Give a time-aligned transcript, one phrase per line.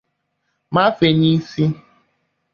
[0.73, 1.63] ma fee n'isi